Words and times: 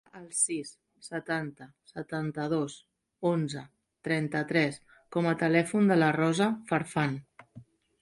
Guarda 0.05 0.19
el 0.19 0.29
sis, 0.35 0.69
setanta, 1.07 1.67
setanta-dos, 1.91 2.79
onze, 3.33 3.63
trenta-tres 4.09 4.83
com 5.17 5.33
a 5.33 5.39
telèfon 5.47 5.95
de 5.95 6.03
la 6.03 6.13
Rosa 6.21 6.53
Farfan. 6.73 7.19